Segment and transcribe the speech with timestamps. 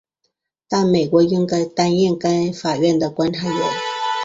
[0.67, 3.59] 但美国仍担任该法院的观察员。